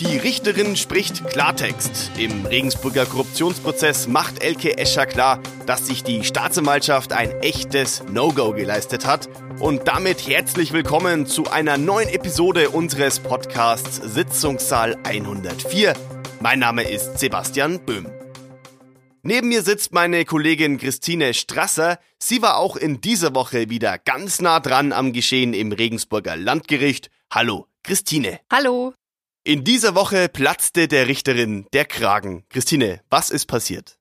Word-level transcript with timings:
Die 0.00 0.18
Richterin 0.18 0.76
spricht 0.76 1.26
Klartext. 1.26 2.10
Im 2.18 2.44
Regensburger 2.44 3.06
Korruptionsprozess 3.06 4.08
macht 4.08 4.42
Elke 4.42 4.76
Escher 4.76 5.06
klar, 5.06 5.40
dass 5.64 5.86
sich 5.86 6.04
die 6.04 6.22
Staatsanwaltschaft 6.22 7.14
ein 7.14 7.30
echtes 7.40 8.02
No-Go 8.12 8.52
geleistet 8.52 9.06
hat. 9.06 9.30
Und 9.58 9.88
damit 9.88 10.28
herzlich 10.28 10.74
willkommen 10.74 11.24
zu 11.26 11.50
einer 11.50 11.78
neuen 11.78 12.10
Episode 12.10 12.68
unseres 12.68 13.20
Podcasts 13.20 13.96
Sitzungssaal 13.96 14.98
104. 15.04 15.94
Mein 16.40 16.58
Name 16.58 16.82
ist 16.82 17.18
Sebastian 17.18 17.82
Böhm. 17.86 18.06
Neben 19.22 19.48
mir 19.48 19.62
sitzt 19.62 19.94
meine 19.94 20.26
Kollegin 20.26 20.76
Christine 20.76 21.32
Strasser. 21.32 21.98
Sie 22.18 22.42
war 22.42 22.58
auch 22.58 22.76
in 22.76 23.00
dieser 23.00 23.34
Woche 23.34 23.70
wieder 23.70 23.96
ganz 23.96 24.42
nah 24.42 24.60
dran 24.60 24.92
am 24.92 25.14
Geschehen 25.14 25.54
im 25.54 25.72
Regensburger 25.72 26.36
Landgericht. 26.36 27.08
Hallo, 27.30 27.66
Christine. 27.82 28.40
Hallo. 28.52 28.92
In 29.46 29.62
dieser 29.62 29.94
Woche 29.94 30.28
platzte 30.28 30.88
der 30.88 31.06
Richterin 31.06 31.68
der 31.72 31.84
Kragen. 31.84 32.42
Christine, 32.48 33.00
was 33.10 33.30
ist 33.30 33.46
passiert? 33.46 33.96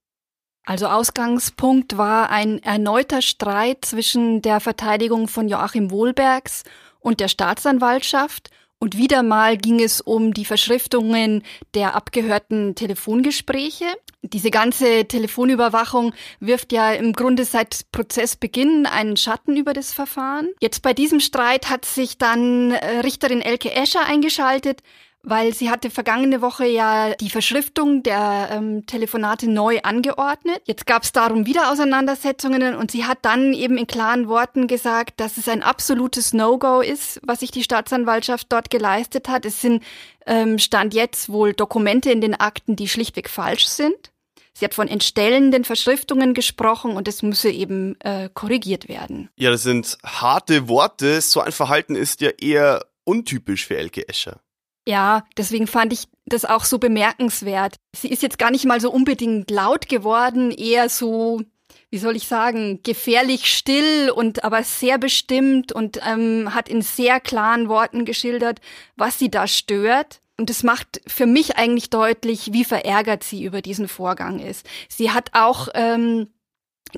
Also 0.65 0.87
Ausgangspunkt 0.87 1.99
war 1.99 2.31
ein 2.31 2.63
erneuter 2.63 3.21
Streit 3.21 3.85
zwischen 3.85 4.41
der 4.41 4.59
Verteidigung 4.59 5.27
von 5.27 5.47
Joachim 5.47 5.91
Wohlbergs 5.91 6.63
und 6.99 7.19
der 7.19 7.27
Staatsanwaltschaft. 7.27 8.49
Und 8.79 8.97
wieder 8.97 9.21
mal 9.21 9.55
ging 9.55 9.79
es 9.79 10.01
um 10.01 10.33
die 10.33 10.45
Verschriftungen 10.45 11.43
der 11.75 11.93
abgehörten 11.93 12.73
Telefongespräche. 12.73 13.85
Diese 14.23 14.49
ganze 14.49 15.05
Telefonüberwachung 15.05 16.15
wirft 16.39 16.73
ja 16.73 16.91
im 16.91 17.13
Grunde 17.13 17.45
seit 17.45 17.91
Prozessbeginn 17.91 18.87
einen 18.87 19.15
Schatten 19.15 19.55
über 19.57 19.73
das 19.73 19.93
Verfahren. 19.93 20.49
Jetzt 20.59 20.81
bei 20.81 20.93
diesem 20.93 21.19
Streit 21.19 21.69
hat 21.69 21.85
sich 21.85 22.17
dann 22.17 22.71
äh, 22.71 23.01
Richterin 23.01 23.41
Elke 23.41 23.71
Escher 23.71 24.03
eingeschaltet, 24.03 24.81
weil 25.25 25.53
sie 25.53 25.69
hatte 25.69 25.89
vergangene 25.89 26.41
Woche 26.41 26.65
ja 26.65 27.15
die 27.15 27.29
Verschriftung 27.29 28.03
der 28.03 28.49
ähm, 28.51 28.85
Telefonate 28.85 29.49
neu 29.49 29.79
angeordnet. 29.81 30.61
Jetzt 30.65 30.85
gab 30.85 31.03
es 31.03 31.11
darum 31.11 31.45
wieder 31.45 31.71
Auseinandersetzungen 31.71 32.75
und 32.75 32.91
sie 32.91 33.05
hat 33.05 33.19
dann 33.23 33.53
eben 33.53 33.77
in 33.77 33.87
klaren 33.87 34.27
Worten 34.27 34.67
gesagt, 34.67 35.19
dass 35.19 35.37
es 35.37 35.49
ein 35.49 35.63
absolutes 35.63 36.33
No-Go 36.33 36.81
ist, 36.81 37.19
was 37.23 37.39
sich 37.39 37.51
die 37.51 37.63
Staatsanwaltschaft 37.63 38.47
dort 38.51 38.69
geleistet 38.69 39.27
hat. 39.27 39.45
Es 39.45 39.61
sind 39.61 39.83
ähm, 40.27 40.59
Stand 40.59 40.93
jetzt 40.93 41.29
wohl 41.29 41.53
Dokumente 41.53 42.11
in 42.11 42.21
den 42.21 42.35
Akten, 42.35 42.75
die 42.75 42.87
schlichtweg 42.87 43.29
falsch 43.29 43.67
sind. 43.67 44.11
Sie 44.57 44.63
hat 44.63 44.73
von 44.73 44.87
entstellenden 44.87 45.65
Verschriftungen 45.65 46.33
gesprochen 46.33 46.95
und 46.95 47.09
es 47.09 47.23
müsse 47.23 47.49
eben 47.49 47.99
äh, 47.99 48.29
korrigiert 48.33 48.87
werden. 48.87 49.29
Ja, 49.35 49.51
das 49.51 49.63
sind 49.63 49.97
harte 50.05 50.69
Worte. 50.69 51.19
So 51.19 51.41
ein 51.41 51.51
Verhalten 51.51 51.95
ist 51.95 52.21
ja 52.21 52.29
eher 52.29 52.85
untypisch 53.03 53.65
für 53.65 53.77
Elke 53.77 54.07
Escher. 54.07 54.39
Ja, 54.87 55.23
deswegen 55.35 55.67
fand 55.67 55.93
ich 55.93 56.07
das 56.25 56.45
auch 56.45 56.63
so 56.63 56.77
bemerkenswert. 56.77 57.75
Sie 57.95 58.09
ist 58.09 58.21
jetzt 58.21 58.37
gar 58.37 58.51
nicht 58.51 58.65
mal 58.65 58.79
so 58.79 58.91
unbedingt 58.91 59.49
laut 59.49 59.89
geworden, 59.89 60.51
eher 60.51 60.89
so, 60.89 61.41
wie 61.89 61.97
soll 61.97 62.15
ich 62.15 62.27
sagen, 62.27 62.81
gefährlich 62.83 63.51
still 63.51 64.11
und 64.11 64.43
aber 64.43 64.63
sehr 64.63 64.99
bestimmt 64.99 65.71
und 65.71 65.99
ähm, 66.05 66.53
hat 66.53 66.69
in 66.69 66.83
sehr 66.83 67.19
klaren 67.19 67.67
Worten 67.67 68.05
geschildert, 68.05 68.59
was 68.95 69.17
sie 69.17 69.31
da 69.31 69.47
stört. 69.47 70.21
Und 70.37 70.49
es 70.49 70.63
macht 70.63 71.01
für 71.07 71.25
mich 71.25 71.57
eigentlich 71.57 71.89
deutlich, 71.89 72.51
wie 72.51 72.65
verärgert 72.65 73.23
sie 73.23 73.43
über 73.43 73.61
diesen 73.61 73.87
Vorgang 73.87 74.39
ist. 74.39 74.67
Sie 74.89 75.11
hat 75.11 75.29
auch 75.33 75.69
ähm, 75.73 76.27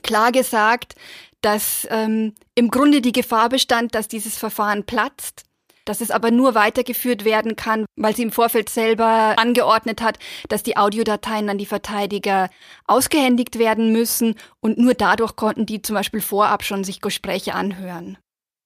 klar 0.02 0.32
gesagt, 0.32 0.96
dass 1.42 1.88
ähm, 1.92 2.34
im 2.56 2.70
Grunde 2.70 3.00
die 3.00 3.12
Gefahr 3.12 3.48
bestand, 3.50 3.94
dass 3.96 4.08
dieses 4.08 4.38
Verfahren 4.38 4.86
platzt 4.86 5.47
dass 5.88 6.02
es 6.02 6.12
aber 6.12 6.32
nur 6.32 6.54
weitergeführt 6.54 7.26
werden 7.26 7.56
kann, 7.56 7.86
weil 7.96 8.16
sie 8.16 8.24
im 8.24 8.32
Vorfeld 8.32 8.70
selber 8.70 9.36
angeordnet 9.38 10.02
hat, 10.02 10.20
dass 10.50 10.64
die 10.64 10.78
Audiodateien 10.78 11.50
an 11.50 11.58
die 11.58 11.66
Verteidiger 11.66 12.50
ausgehändigt 12.86 13.58
werden 13.58 13.92
müssen 13.92 14.36
und 14.60 14.78
nur 14.78 14.94
dadurch 14.94 15.36
konnten 15.36 15.66
die 15.66 15.82
zum 15.82 15.95
Beispiel 15.95 16.22
vorab 16.22 16.64
schon 16.64 16.84
sich 16.84 17.02
Gespräche 17.02 17.56
anhören. 17.56 18.17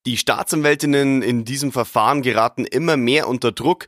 Die 0.08 0.18
Staatsanwältinnen 0.18 1.22
in 1.22 1.46
diesem 1.46 1.72
Verfahren 1.72 2.24
geraten 2.24 2.66
immer 2.66 2.98
mehr 2.98 3.28
unter 3.28 3.52
Druck. 3.52 3.88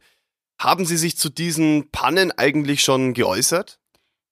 Haben 0.60 0.86
Sie 0.86 0.98
sich 0.98 1.18
zu 1.18 1.30
diesen 1.30 1.90
Pannen 1.90 2.32
eigentlich 2.32 2.84
schon 2.84 3.14
geäußert? 3.16 3.80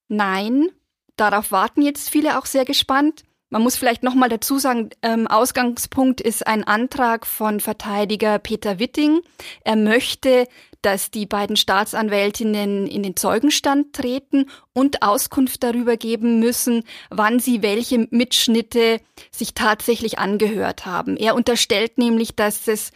Nein, 0.08 0.70
darauf 1.16 1.52
warten 1.52 1.82
jetzt 1.82 2.10
viele 2.10 2.38
auch 2.38 2.46
sehr 2.46 2.66
gespannt. 2.66 3.24
Man 3.52 3.64
muss 3.64 3.76
vielleicht 3.76 4.02
nochmal 4.02 4.30
dazu 4.30 4.60
sagen, 4.60 4.92
ähm, 5.02 5.28
Ausgangspunkt 5.28 6.22
ist 6.22 6.48
ein 6.48 6.64
Antrag 6.64 7.28
von 7.28 7.60
Verteidiger 7.60 8.40
Peter 8.40 8.80
Witting. 8.80 9.20
Er 9.66 9.76
möchte, 9.76 10.48
dass 10.82 11.12
die 11.12 11.26
beiden 11.26 11.58
Staatsanwältinnen 11.58 12.88
in 12.88 13.04
den 13.04 13.18
Zeugenstand 13.18 13.92
treten 13.92 14.50
und 14.72 15.04
Auskunft 15.04 15.64
darüber 15.64 15.98
geben 15.98 16.40
müssen, 16.40 16.86
wann 17.10 17.40
sie 17.40 17.62
welche 17.62 18.08
Mitschnitte 18.10 19.02
sich 19.32 19.54
tatsächlich 19.54 20.18
angehört 20.18 20.86
haben. 20.86 21.18
Er 21.18 21.36
unterstellt 21.36 21.98
nämlich, 21.98 22.38
dass 22.38 22.70
es 22.70 22.92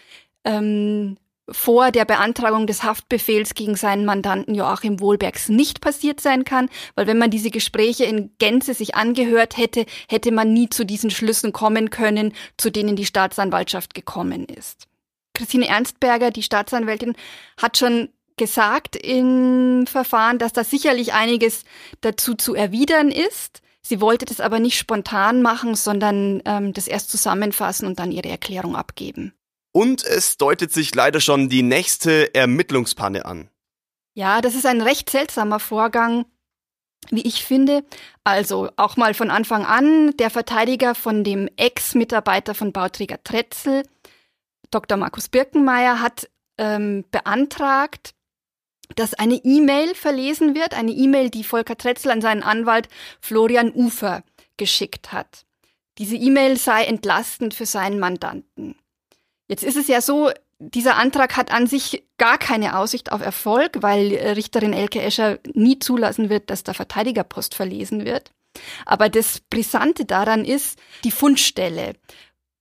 ähm, 0.46 1.18
vor 1.50 1.92
der 1.92 2.06
Beantragung 2.06 2.66
des 2.68 2.84
Haftbefehls 2.84 3.54
gegen 3.54 3.76
seinen 3.76 4.06
Mandanten 4.06 4.56
Joachim 4.56 5.00
Wohlbergs 5.00 5.50
nicht 5.50 5.82
passiert 5.82 6.20
sein 6.20 6.44
kann, 6.44 6.70
weil 6.96 7.08
wenn 7.08 7.18
man 7.18 7.30
diese 7.30 7.52
Gespräche 7.52 8.06
in 8.06 8.32
Gänze 8.40 8.74
sich 8.74 8.96
angehört 8.96 9.58
hätte, 9.58 9.86
hätte 10.10 10.32
man 10.32 10.54
nie 10.54 10.70
zu 10.70 10.86
diesen 10.86 11.12
Schlüssen 11.12 11.54
kommen 11.54 11.90
können, 11.92 12.34
zu 12.58 12.72
denen 12.72 12.96
die 12.96 13.06
Staatsanwaltschaft 13.06 13.94
gekommen 13.94 14.46
ist. 14.46 14.88
Christine 15.34 15.68
Ernstberger, 15.68 16.32
die 16.32 16.44
Staatsanwältin, 16.44 17.14
hat 17.58 17.78
schon 17.78 18.10
gesagt 18.38 18.96
im 18.96 19.86
Verfahren, 19.88 20.40
dass 20.40 20.54
da 20.54 20.64
sicherlich 20.64 21.14
einiges 21.14 21.64
dazu 22.02 22.34
zu 22.34 22.56
erwidern 22.56 23.12
ist. 23.12 23.62
Sie 23.82 24.02
wollte 24.02 24.26
das 24.26 24.40
aber 24.40 24.60
nicht 24.60 24.80
spontan 24.80 25.44
machen, 25.44 25.76
sondern 25.76 26.42
ähm, 26.46 26.74
das 26.74 26.88
erst 26.88 27.12
zusammenfassen 27.12 27.86
und 27.86 28.00
dann 28.00 28.12
ihre 28.12 28.30
Erklärung 28.30 28.76
abgeben. 28.76 29.35
Und 29.76 30.06
es 30.06 30.38
deutet 30.38 30.72
sich 30.72 30.96
leider 30.96 31.20
schon 31.20 31.50
die 31.50 31.62
nächste 31.62 32.34
Ermittlungspanne 32.34 33.26
an. 33.26 33.50
Ja, 34.14 34.40
das 34.40 34.56
ist 34.56 34.66
ein 34.66 34.80
recht 34.80 35.10
seltsamer 35.10 35.60
Vorgang, 35.60 36.24
wie 37.10 37.28
ich 37.28 37.44
finde. 37.44 37.84
Also 38.24 38.70
auch 38.78 38.96
mal 38.96 39.14
von 39.14 39.30
Anfang 39.30 39.66
an 39.66 40.16
der 40.16 40.30
Verteidiger 40.30 40.96
von 40.96 41.26
dem 41.26 41.50
Ex-Mitarbeiter 41.58 42.56
von 42.56 42.72
Bauträger 42.72 43.22
Tretzel, 43.22 43.84
Dr. 44.72 44.98
Markus 44.98 45.28
Birkenmeier, 45.28 46.00
hat 46.00 46.30
ähm, 46.58 47.04
beantragt, 47.12 48.16
dass 48.96 49.14
eine 49.14 49.42
E-Mail 49.44 49.94
verlesen 49.94 50.56
wird, 50.56 50.74
eine 50.74 50.92
E-Mail, 50.92 51.30
die 51.30 51.44
Volker 51.44 51.78
Tretzel 51.78 52.12
an 52.12 52.22
seinen 52.22 52.44
Anwalt 52.44 52.88
Florian 53.20 53.74
Ufer 53.74 54.24
geschickt 54.56 55.12
hat. 55.12 55.46
Diese 55.98 56.16
E-Mail 56.16 56.56
sei 56.56 56.86
entlastend 56.86 57.54
für 57.54 57.66
seinen 57.66 58.00
Mandanten. 58.00 58.78
Jetzt 59.48 59.64
ist 59.64 59.78
es 59.78 59.88
ja 59.88 60.02
so, 60.02 60.32
dieser 60.60 60.96
Antrag 60.98 61.36
hat 61.38 61.52
an 61.52 61.68
sich 61.68 62.06
gar 62.18 62.38
keine 62.38 62.78
Aussicht 62.78 63.12
auf 63.12 63.22
Erfolg, 63.22 63.78
weil 63.82 64.14
äh, 64.14 64.32
Richterin 64.32 64.74
Elke 64.74 65.02
Escher 65.02 65.40
nie 65.54 65.80
zulassen 65.80 66.30
wird, 66.30 66.50
dass 66.50 66.64
der 66.64 66.74
Verteidigerpost 66.74 67.56
verlesen 67.56 68.06
wird. 68.06 68.32
Aber 68.86 69.10
das 69.10 69.42
Brisante 69.42 70.06
daran 70.06 70.46
ist 70.46 70.80
die 71.04 71.12
Fundstelle. 71.12 71.94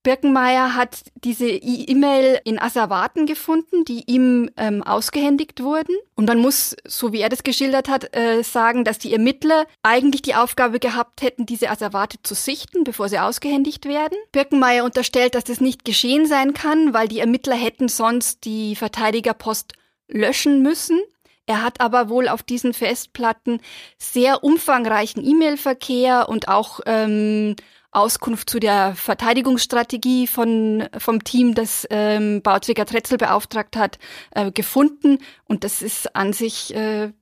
Birkenmeier 0.04 0.74
hat 0.76 1.02
diese 1.14 1.48
E-Mail 1.48 2.38
in 2.44 2.60
Asservaten 2.60 3.26
gefunden, 3.26 3.84
die 3.86 4.04
ihm 4.06 4.50
ähm, 4.56 4.82
ausgehändigt 4.82 5.62
wurden. 5.62 5.96
Und 6.14 6.26
man 6.26 6.38
muss, 6.38 6.76
so 6.86 7.12
wie 7.12 7.20
er 7.20 7.30
das 7.30 7.42
geschildert 7.42 7.88
hat, 7.88 8.14
äh, 8.14 8.42
sagen, 8.42 8.84
dass 8.84 8.98
die 8.98 9.12
Ermittler 9.12 9.66
eigentlich 9.82 10.22
die 10.22 10.34
Aufgabe 10.34 10.78
gehabt 10.78 11.22
hätten, 11.22 11.46
diese 11.46 11.70
Asservate 11.70 12.18
zu 12.22 12.34
sichten, 12.34 12.84
bevor 12.84 13.08
sie 13.08 13.18
ausgehändigt 13.18 13.86
werden. 13.86 14.16
Birkenmeier 14.30 14.84
unterstellt, 14.84 15.34
dass 15.34 15.44
das 15.44 15.60
nicht 15.60 15.86
geschehen 15.86 16.26
sein 16.26 16.52
kann, 16.52 16.92
weil 16.92 17.08
die 17.08 17.20
Ermittler 17.20 17.56
hätten 17.56 17.88
sonst 17.88 18.44
die 18.44 18.76
Verteidigerpost 18.76 19.72
löschen 20.08 20.62
müssen. 20.62 21.00
Er 21.46 21.62
hat 21.62 21.80
aber 21.80 22.10
wohl 22.10 22.28
auf 22.28 22.42
diesen 22.42 22.74
Festplatten 22.74 23.60
sehr 23.98 24.44
umfangreichen 24.44 25.24
E-Mail-Verkehr 25.24 26.28
und 26.28 26.48
auch 26.48 26.80
ähm, 26.86 27.56
Auskunft 27.94 28.50
zu 28.50 28.60
der 28.60 28.94
Verteidigungsstrategie 28.94 30.26
von, 30.26 30.88
vom 30.98 31.22
Team, 31.24 31.54
das 31.54 31.86
ähm, 31.90 32.42
Bauträger 32.42 32.86
Tretzel 32.86 33.18
beauftragt 33.18 33.76
hat, 33.76 33.98
äh, 34.32 34.50
gefunden. 34.50 35.18
Und 35.44 35.64
das 35.64 35.82
ist 35.82 36.14
an 36.16 36.32
sich, 36.32 36.74
äh, 36.74 37.12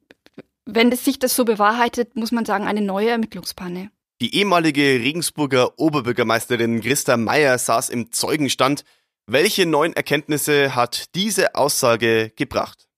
wenn 0.64 0.92
es 0.92 1.04
sich 1.04 1.18
das 1.18 1.36
so 1.36 1.44
bewahrheitet, 1.44 2.16
muss 2.16 2.32
man 2.32 2.44
sagen, 2.44 2.66
eine 2.66 2.80
neue 2.80 3.10
Ermittlungspanne. 3.10 3.90
Die 4.20 4.36
ehemalige 4.36 4.82
Regensburger 4.82 5.78
Oberbürgermeisterin 5.78 6.80
Christa 6.80 7.16
Meyer 7.16 7.58
saß 7.58 7.88
im 7.88 8.12
Zeugenstand. 8.12 8.84
Welche 9.26 9.66
neuen 9.66 9.94
Erkenntnisse 9.94 10.74
hat 10.74 11.14
diese 11.14 11.54
Aussage 11.54 12.32
gebracht? 12.36 12.88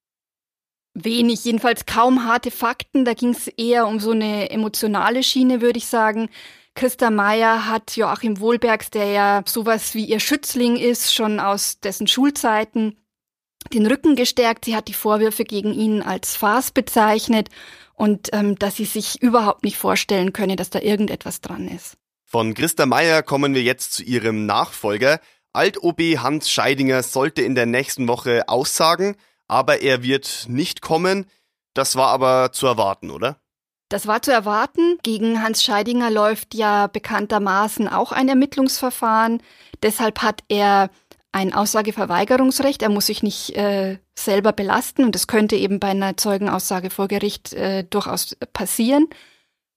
Wenig, 0.95 1.45
jedenfalls 1.45 1.87
kaum 1.87 2.25
harte 2.25 2.51
Fakten. 2.51 3.05
Da 3.05 3.15
ging 3.15 3.31
es 3.31 3.49
eher 3.49 3.87
um 3.87 3.99
so 3.99 4.13
eine 4.13 4.51
emotionale 4.51 5.23
Schiene, 5.23 5.61
würde 5.61 5.79
ich 5.79 5.87
sagen. 5.87 6.29
Christa 6.75 7.11
Meyer 7.11 7.69
hat 7.69 7.97
Joachim 7.97 8.41
Wohlbergs, 8.41 8.91
der 8.91 9.07
ja 9.07 9.43
sowas 9.47 9.95
wie 9.95 10.05
ihr 10.07 10.19
Schützling 10.19 10.77
ist, 10.77 11.15
schon 11.15 11.39
aus 11.39 11.79
dessen 11.79 12.09
Schulzeiten, 12.09 12.99
den 13.73 13.87
Rücken 13.87 14.17
gestärkt. 14.17 14.65
Sie 14.65 14.75
hat 14.75 14.89
die 14.89 14.95
Vorwürfe 14.95 15.45
gegen 15.45 15.73
ihn 15.73 16.03
als 16.03 16.37
Farce 16.37 16.73
bezeichnet 16.73 17.49
und 17.95 18.31
ähm, 18.33 18.59
dass 18.59 18.77
sie 18.77 18.85
sich 18.87 19.23
überhaupt 19.23 19.63
nicht 19.63 19.77
vorstellen 19.77 20.33
könne, 20.33 20.57
dass 20.57 20.71
da 20.71 20.81
irgendetwas 20.81 21.41
dran 21.41 21.69
ist. 21.69 21.97
Von 22.25 22.55
Christa 22.55 22.87
Meier 22.87 23.23
kommen 23.23 23.55
wir 23.55 23.63
jetzt 23.63 23.93
zu 23.93 24.03
ihrem 24.03 24.45
Nachfolger. 24.47 25.21
Alt-OB 25.53 26.01
Hans 26.19 26.51
Scheidinger 26.51 27.05
sollte 27.05 27.43
in 27.43 27.55
der 27.55 27.67
nächsten 27.67 28.09
Woche 28.09 28.49
aussagen, 28.49 29.15
aber 29.47 29.83
er 29.83 30.03
wird 30.03 30.47
nicht 30.49 30.81
kommen. 30.83 31.27
Das 31.75 31.95
war 31.95 32.09
aber 32.09 32.51
zu 32.51 32.67
erwarten, 32.67 33.13
oder? 33.13 33.39
Das 33.89 34.07
war 34.07 34.23
zu 34.23 34.33
erwarten. 34.33 34.99
Gegen 35.03 35.43
Hans 35.43 35.63
Scheidinger 35.63 36.11
läuft 36.11 36.55
ja 36.55 36.87
bekanntermaßen 36.87 37.89
auch 37.89 38.13
ein 38.13 38.29
Ermittlungsverfahren. 38.29 39.43
Deshalb 39.83 40.23
hat 40.23 40.43
er 40.49 40.91
ein 41.33 41.53
Aussageverweigerungsrecht. 41.53 42.83
Er 42.83 42.89
muss 42.89 43.07
sich 43.07 43.23
nicht 43.23 43.57
äh, 43.57 43.99
selber 44.17 44.53
belasten 44.53 45.05
und 45.05 45.15
das 45.15 45.27
könnte 45.27 45.57
eben 45.57 45.81
bei 45.81 45.89
einer 45.89 46.17
Zeugenaussage 46.17 46.91
vor 46.91 47.09
Gericht 47.09 47.53
äh, 47.53 47.85
durchaus 47.85 48.37
passieren. 48.53 49.09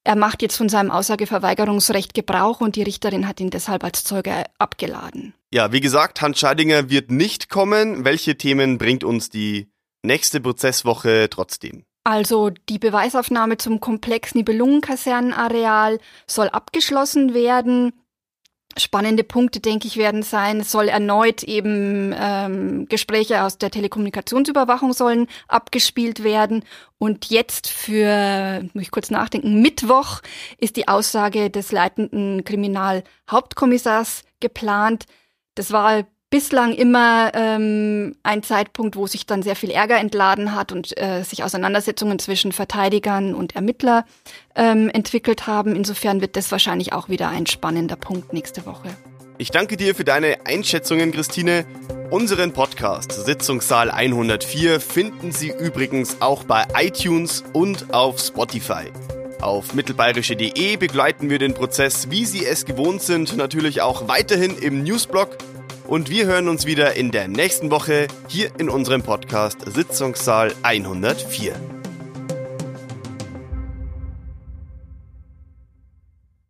Er 0.04 0.16
macht 0.16 0.42
jetzt 0.42 0.56
von 0.56 0.70
seinem 0.70 0.90
Aussageverweigerungsrecht 0.92 2.14
Gebrauch 2.14 2.62
und 2.62 2.78
die 2.78 2.84
Richterin 2.84 3.28
hat 3.28 3.42
ihn 3.42 3.50
deshalb 3.50 3.84
als 3.84 4.06
Zeuge 4.06 4.46
abgeladen. 4.58 5.34
Ja, 5.54 5.74
wie 5.74 5.82
gesagt, 5.82 6.22
Hans 6.22 6.40
Scheidinger 6.40 6.90
wird 6.90 7.12
nicht 7.12 7.50
kommen. 7.50 8.06
Welche 8.06 8.38
Themen 8.38 8.78
bringt 8.78 9.04
uns 9.04 9.30
die 9.30 9.70
nächste 10.04 10.40
Prozesswoche 10.40 11.28
trotzdem? 11.30 11.84
Also 12.08 12.52
die 12.70 12.80
Beweisaufnahme 12.80 13.58
zum 13.58 13.82
Komplex 13.82 14.34
Nibelungenkasernenareal 14.34 16.00
soll 16.26 16.48
abgeschlossen 16.48 17.34
werden. 17.34 17.92
Spannende 18.78 19.26
Punkte, 19.26 19.60
denke 19.60 19.88
ich, 19.88 19.98
werden 19.98 20.24
sein, 20.24 20.62
es 20.62 20.72
soll 20.72 20.88
erneut 20.88 21.44
eben 21.44 22.16
ähm, 22.18 22.86
Gespräche 22.88 23.44
aus 23.44 23.58
der 23.58 23.72
Telekommunikationsüberwachung 23.72 24.94
sollen 24.94 25.28
abgespielt 25.50 26.24
werden. 26.24 26.64
Und 26.98 27.26
jetzt 27.26 27.68
für, 27.68 28.64
muss 28.74 28.84
ich 28.84 28.92
kurz 28.92 29.10
nachdenken, 29.10 29.62
Mittwoch 29.62 30.22
ist 30.60 30.78
die 30.78 30.88
Aussage 30.88 31.50
des 31.50 31.74
leitenden 31.74 32.46
Kriminalhauptkommissars 32.46 34.24
geplant. 34.40 35.08
Das 35.56 35.74
war 35.74 36.06
bislang 36.30 36.74
immer 36.74 37.32
ähm, 37.34 38.16
ein 38.24 38.44
Zeitpunkt, 38.44 38.96
wo 38.96 39.08
sich 39.08 39.26
dann 39.26 39.44
sehr 39.44 39.56
viel 39.56 39.72
Ärger 39.72 39.98
entladen 39.98 40.54
hat 40.54 40.72
und 40.72 40.98
äh, 41.00 41.24
sich 41.24 41.44
Auseinandersetzungen 41.44 42.20
zwischen 42.20 42.52
Verteidigern 42.52 43.34
und 43.34 43.56
Ermittler 43.56 44.06
ähm, 44.56 44.90
entwickelt 44.90 45.48
haben. 45.48 45.76
Insofern 45.76 46.20
wird 46.22 46.36
das 46.36 46.52
wahrscheinlich 46.52 46.92
auch 46.94 47.08
wieder 47.10 47.30
ein 47.30 47.46
spannender 47.48 47.96
Punkt 47.96 48.34
nächste 48.34 48.66
Woche. 48.66 48.90
Ich 49.40 49.52
danke 49.52 49.78
dir 49.78 49.96
für 49.96 50.04
deine 50.04 50.46
Einschätzungen, 50.46 51.12
Christine. 51.12 51.66
Unseren 52.10 52.54
Podcast 52.54 53.12
Sitzungssaal 53.12 53.92
104 53.92 54.80
finden 54.80 55.32
Sie 55.32 55.54
übrigens 55.58 56.22
auch 56.22 56.44
bei 56.44 56.66
iTunes 56.76 57.44
und 57.54 57.94
auf 57.94 58.20
Spotify. 58.20 58.92
Auf 59.40 59.76
mittelbayerische.de 59.76 60.78
begleiten 60.78 61.30
wir 61.30 61.38
den 61.38 61.54
Prozess, 61.54 62.10
wie 62.10 62.26
Sie 62.26 62.46
es 62.46 62.66
gewohnt 62.66 63.04
sind, 63.04 63.38
natürlich 63.38 63.82
auch 63.82 64.08
weiterhin 64.08 64.58
im 64.58 64.84
Newsblog 64.84 65.38
und 65.88 66.10
wir 66.10 66.26
hören 66.26 66.50
uns 66.50 66.66
wieder 66.66 66.96
in 66.96 67.12
der 67.12 67.28
nächsten 67.28 67.72
Woche 67.72 68.08
hier 68.28 68.52
in 68.58 68.70
unserem 68.70 69.02
Podcast 69.02 69.60
Sitzungssaal 69.66 70.54
104. 70.64 71.77